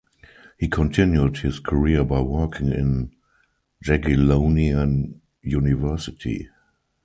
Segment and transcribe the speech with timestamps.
[0.57, 3.11] He continued his career by working in
[3.85, 6.49] Jagiellonian University.